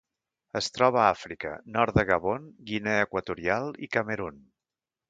Es 0.59 0.69
troba 0.77 0.97
a 1.01 1.09
Àfrica: 1.09 1.51
nord 1.75 1.99
de 2.01 2.07
Gabon, 2.13 2.49
Guinea 2.71 3.07
Equatorial 3.09 3.73
i 3.89 3.93
Camerun. 3.99 4.43